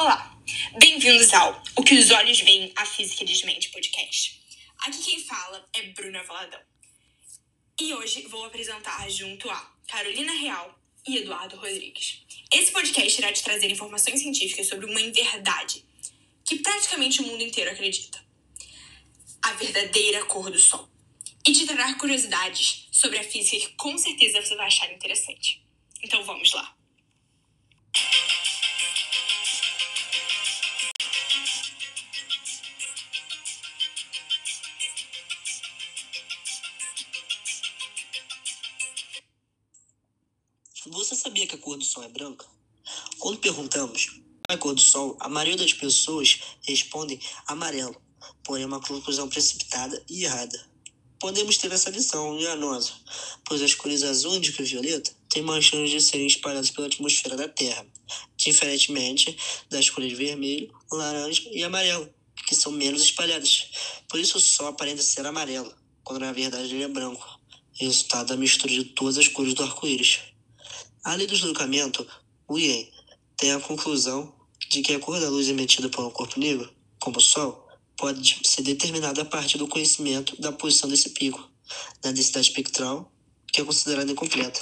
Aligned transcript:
Olá, 0.00 0.32
bem-vindos 0.78 1.34
ao 1.34 1.60
O 1.76 1.82
que 1.82 1.98
os 1.98 2.08
olhos 2.12 2.38
veem, 2.38 2.72
a 2.76 2.86
física 2.86 3.24
desmente 3.24 3.70
podcast. 3.70 4.40
Aqui 4.78 5.02
quem 5.02 5.24
fala 5.24 5.68
é 5.74 5.82
Bruna 5.90 6.22
Valadão. 6.22 6.60
E 7.80 7.92
hoje 7.94 8.22
vou 8.28 8.44
apresentar 8.44 9.10
junto 9.10 9.50
a 9.50 9.72
Carolina 9.88 10.32
Real 10.34 10.78
e 11.04 11.16
Eduardo 11.16 11.56
Rodrigues. 11.56 12.22
Esse 12.54 12.70
podcast 12.70 13.18
irá 13.18 13.32
te 13.32 13.42
trazer 13.42 13.68
informações 13.72 14.20
científicas 14.20 14.68
sobre 14.68 14.86
uma 14.86 15.00
verdade 15.10 15.84
que 16.44 16.60
praticamente 16.60 17.20
o 17.20 17.26
mundo 17.26 17.42
inteiro 17.42 17.72
acredita. 17.72 18.24
A 19.42 19.52
verdadeira 19.54 20.24
cor 20.26 20.48
do 20.48 20.60
Sol. 20.60 20.88
E 21.44 21.52
te 21.52 21.66
trará 21.66 21.94
curiosidades 21.94 22.86
sobre 22.92 23.18
a 23.18 23.24
física 23.24 23.66
que 23.66 23.74
com 23.74 23.98
certeza 23.98 24.40
você 24.40 24.54
vai 24.54 24.68
achar 24.68 24.92
interessante. 24.92 25.60
Então 26.00 26.22
vamos 26.22 26.52
lá. 26.52 26.77
Você 40.90 41.14
sabia 41.14 41.46
que 41.46 41.54
a 41.54 41.58
cor 41.58 41.76
do 41.76 41.84
Sol 41.84 42.02
é 42.02 42.08
branca? 42.08 42.46
Quando 43.18 43.38
perguntamos 43.38 44.20
é 44.48 44.54
a 44.54 44.58
cor 44.58 44.74
do 44.74 44.80
Sol, 44.80 45.16
a 45.20 45.28
maioria 45.28 45.56
das 45.56 45.74
pessoas 45.74 46.40
respondem 46.62 47.20
amarelo, 47.46 47.94
porém 48.42 48.64
é 48.64 48.66
uma 48.66 48.80
conclusão 48.80 49.28
precipitada 49.28 50.02
e 50.08 50.24
errada. 50.24 50.66
Podemos 51.20 51.58
ter 51.58 51.70
essa 51.72 51.90
visão 51.90 52.38
enganosa, 52.38 52.92
pois 53.44 53.60
as 53.60 53.74
cores 53.74 54.02
azul, 54.02 54.36
e 54.36 54.40
violeta 54.40 55.14
têm 55.28 55.42
mais 55.42 55.66
de 55.66 56.00
serem 56.00 56.26
espalhadas 56.26 56.70
pela 56.70 56.86
atmosfera 56.86 57.36
da 57.36 57.48
Terra, 57.48 57.86
diferentemente 58.36 59.36
das 59.68 59.90
cores 59.90 60.16
vermelho, 60.16 60.72
laranja 60.90 61.42
e 61.50 61.62
amarelo, 61.62 62.08
que 62.46 62.54
são 62.54 62.72
menos 62.72 63.02
espalhadas. 63.02 63.66
Por 64.08 64.18
isso 64.18 64.38
o 64.38 64.40
Sol 64.40 64.68
aparenta 64.68 65.02
ser 65.02 65.26
amarelo, 65.26 65.74
quando 66.02 66.20
na 66.20 66.32
verdade 66.32 66.74
ele 66.74 66.84
é 66.84 66.88
branco, 66.88 67.38
resultado 67.74 68.28
da 68.28 68.36
mistura 68.36 68.72
de 68.72 68.84
todas 68.84 69.18
as 69.18 69.28
cores 69.28 69.52
do 69.52 69.62
arco-íris. 69.62 70.37
A 71.08 71.14
lei 71.14 71.26
do 71.26 71.32
deslocamento, 71.32 72.06
o 72.46 72.58
Yen, 72.58 72.86
tem 73.34 73.52
a 73.52 73.60
conclusão 73.60 74.30
de 74.68 74.82
que 74.82 74.92
a 74.92 74.98
cor 74.98 75.18
da 75.18 75.30
luz 75.30 75.48
emitida 75.48 75.88
por 75.88 76.04
um 76.04 76.10
corpo 76.10 76.38
negro, 76.38 76.70
como 77.00 77.16
o 77.16 77.20
Sol, 77.22 77.66
pode 77.96 78.46
ser 78.46 78.60
determinada 78.60 79.22
a 79.22 79.24
partir 79.24 79.56
do 79.56 79.66
conhecimento 79.66 80.38
da 80.38 80.52
posição 80.52 80.86
desse 80.86 81.08
pico, 81.14 81.50
da 82.02 82.12
densidade 82.12 82.48
espectral, 82.48 83.10
que 83.50 83.58
é 83.58 83.64
considerada 83.64 84.12
incompleta. 84.12 84.60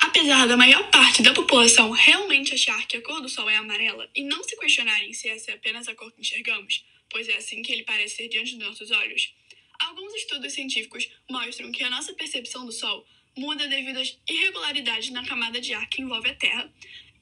Apesar 0.00 0.48
da 0.48 0.56
maior 0.56 0.90
parte 0.90 1.22
da 1.22 1.32
população 1.32 1.92
realmente 1.92 2.54
achar 2.54 2.84
que 2.88 2.96
a 2.96 3.02
cor 3.02 3.20
do 3.20 3.28
Sol 3.28 3.48
é 3.48 3.56
amarela 3.56 4.10
e 4.16 4.24
não 4.24 4.42
se 4.42 4.56
questionarem 4.56 5.12
se 5.12 5.28
essa 5.28 5.52
é 5.52 5.54
apenas 5.54 5.86
a 5.86 5.94
cor 5.94 6.10
que 6.10 6.22
enxergamos, 6.22 6.84
pois 7.08 7.28
é 7.28 7.36
assim 7.36 7.62
que 7.62 7.70
ele 7.70 7.84
parece 7.84 8.16
ser 8.16 8.28
diante 8.28 8.56
dos 8.56 8.66
nossos 8.66 8.90
olhos, 8.90 9.32
alguns 9.78 10.12
estudos 10.14 10.52
científicos 10.52 11.08
mostram 11.30 11.70
que 11.70 11.84
a 11.84 11.90
nossa 11.90 12.12
percepção 12.14 12.66
do 12.66 12.72
Sol 12.72 13.06
muda 13.38 13.68
devido 13.68 13.98
às 13.98 14.18
irregularidades 14.28 15.10
na 15.10 15.26
camada 15.26 15.60
de 15.60 15.72
ar 15.72 15.88
que 15.88 16.02
envolve 16.02 16.28
a 16.28 16.34
Terra 16.34 16.72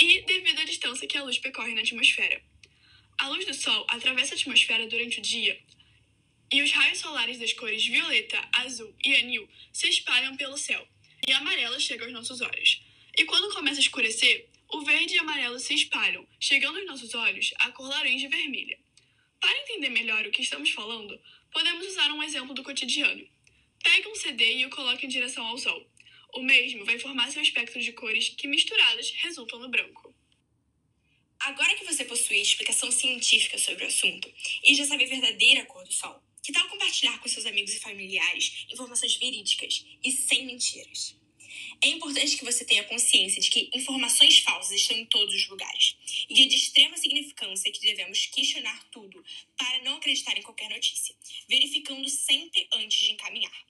e 0.00 0.22
devido 0.22 0.60
à 0.60 0.64
distância 0.64 1.06
que 1.06 1.16
a 1.16 1.22
luz 1.22 1.38
percorre 1.38 1.74
na 1.74 1.82
atmosfera. 1.82 2.40
A 3.18 3.28
luz 3.28 3.46
do 3.46 3.54
Sol 3.54 3.86
atravessa 3.88 4.34
a 4.34 4.36
atmosfera 4.36 4.86
durante 4.86 5.18
o 5.18 5.22
dia 5.22 5.58
e 6.52 6.62
os 6.62 6.72
raios 6.72 6.98
solares 6.98 7.38
das 7.38 7.52
cores 7.52 7.84
violeta, 7.84 8.40
azul 8.52 8.94
e 9.04 9.14
anil 9.16 9.48
se 9.72 9.88
espalham 9.88 10.36
pelo 10.36 10.56
céu 10.56 10.86
e 11.26 11.32
amarelo 11.32 11.80
chega 11.80 12.04
aos 12.04 12.12
nossos 12.12 12.40
olhos. 12.40 12.82
E 13.16 13.24
quando 13.24 13.52
começa 13.54 13.78
a 13.78 13.82
escurecer, 13.82 14.48
o 14.68 14.82
verde 14.82 15.14
e 15.14 15.18
amarelo 15.18 15.58
se 15.58 15.74
espalham, 15.74 16.26
chegando 16.38 16.78
aos 16.78 16.86
nossos 16.86 17.14
olhos 17.14 17.52
a 17.58 17.70
cor 17.72 17.88
laranja 17.88 18.26
e 18.26 18.28
vermelha. 18.28 18.78
Para 19.40 19.58
entender 19.58 19.90
melhor 19.90 20.26
o 20.26 20.30
que 20.30 20.42
estamos 20.42 20.70
falando, 20.70 21.18
podemos 21.52 21.86
usar 21.86 22.10
um 22.10 22.22
exemplo 22.22 22.54
do 22.54 22.62
cotidiano. 22.62 23.26
Pegue 23.82 24.08
um 24.08 24.14
CD 24.14 24.58
e 24.58 24.66
o 24.66 24.70
coloque 24.70 25.06
em 25.06 25.08
direção 25.08 25.46
ao 25.46 25.58
Sol. 25.58 25.86
O 26.36 26.42
mesmo 26.42 26.84
vai 26.84 26.98
formar 26.98 27.32
seu 27.32 27.40
espectro 27.40 27.80
de 27.80 27.94
cores 27.94 28.28
que 28.28 28.46
misturadas 28.46 29.10
resultam 29.22 29.58
no 29.58 29.70
branco. 29.70 30.14
Agora 31.40 31.74
que 31.74 31.84
você 31.86 32.04
possui 32.04 32.42
explicação 32.42 32.92
científica 32.92 33.56
sobre 33.56 33.84
o 33.84 33.86
assunto 33.86 34.30
e 34.62 34.74
já 34.74 34.84
sabe 34.84 35.04
a 35.04 35.08
verdadeira 35.08 35.64
cor 35.64 35.82
do 35.82 35.90
Sol, 35.90 36.22
que 36.42 36.52
tal 36.52 36.68
compartilhar 36.68 37.18
com 37.20 37.28
seus 37.30 37.46
amigos 37.46 37.72
e 37.72 37.80
familiares 37.80 38.66
informações 38.68 39.16
verídicas 39.16 39.86
e 40.04 40.12
sem 40.12 40.44
mentiras? 40.44 41.16
É 41.80 41.88
importante 41.88 42.36
que 42.36 42.44
você 42.44 42.66
tenha 42.66 42.84
consciência 42.84 43.40
de 43.40 43.48
que 43.48 43.70
informações 43.72 44.40
falsas 44.40 44.78
estão 44.78 44.94
em 44.94 45.06
todos 45.06 45.34
os 45.34 45.48
lugares 45.48 45.96
e 46.28 46.42
é 46.42 46.46
de 46.46 46.54
extrema 46.54 46.98
significância 46.98 47.72
que 47.72 47.80
devemos 47.80 48.26
questionar 48.26 48.84
tudo 48.90 49.24
para 49.56 49.82
não 49.84 49.96
acreditar 49.96 50.36
em 50.36 50.42
qualquer 50.42 50.68
notícia, 50.68 51.14
verificando 51.48 52.06
sempre 52.10 52.68
antes 52.74 52.98
de 52.98 53.12
encaminhar 53.12 53.66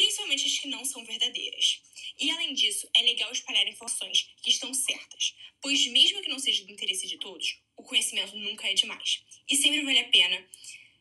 principalmente 0.00 0.46
as 0.46 0.58
que 0.58 0.68
não 0.68 0.82
são 0.82 1.04
verdadeiras. 1.04 1.82
E 2.18 2.30
além 2.30 2.54
disso, 2.54 2.88
é 2.96 3.02
legal 3.02 3.30
espalhar 3.32 3.66
informações 3.66 4.30
que 4.42 4.48
estão 4.48 4.72
certas, 4.72 5.34
pois 5.60 5.86
mesmo 5.88 6.22
que 6.22 6.28
não 6.30 6.38
seja 6.38 6.64
do 6.64 6.72
interesse 6.72 7.06
de 7.06 7.18
todos, 7.40 7.58
o 7.76 7.82
conhecimento 7.82 8.36
nunca 8.36 8.68
é 8.68 8.74
demais. 8.74 9.22
E 9.48 9.56
sempre 9.56 9.82
vale 9.82 9.98
a 9.98 10.08
pena 10.08 10.46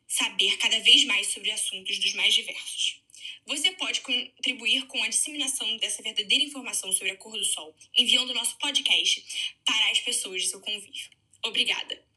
saber 0.08 0.58
cada 0.58 0.80
vez 0.80 1.04
mais 1.04 1.28
sobre 1.28 1.52
assuntos 1.52 2.00
dos 2.00 2.14
mais 2.14 2.34
diversos. 2.34 3.02
Você 3.46 3.72
pode 3.72 4.02
contribuir 4.02 4.88
com 4.88 5.04
a 5.04 5.08
disseminação 5.08 5.78
dessa 5.78 6.02
verdadeira 6.02 6.44
informação 6.44 6.92
sobre 6.92 7.12
a 7.12 7.18
cor 7.18 7.38
do 7.38 7.46
sol, 7.46 7.76
enviando 7.96 8.30
o 8.30 8.34
nosso 8.34 8.58
podcast 8.58 9.56
para 9.66 9.92
as 9.92 10.00
pessoas 10.00 10.42
de 10.42 10.50
seu 10.50 10.62
convívio. 10.62 11.10
Obrigada! 11.44 12.09